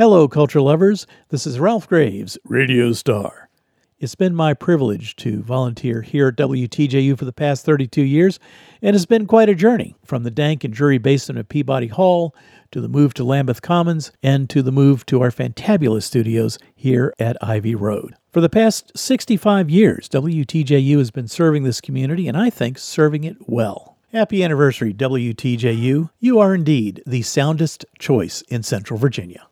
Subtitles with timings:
[0.00, 1.06] Hello, culture lovers.
[1.28, 3.50] This is Ralph Graves, Radio Star.
[3.98, 8.38] It's been my privilege to volunteer here at WTJU for the past 32 years,
[8.80, 12.34] and it's been quite a journey from the dank and dreary basement of Peabody Hall
[12.70, 17.12] to the move to Lambeth Commons and to the move to our fantabulous studios here
[17.18, 18.14] at Ivy Road.
[18.32, 23.24] For the past 65 years, WTJU has been serving this community, and I think serving
[23.24, 23.98] it well.
[24.12, 26.08] Happy anniversary, WTJU.
[26.20, 29.46] You are indeed the soundest choice in Central Virginia.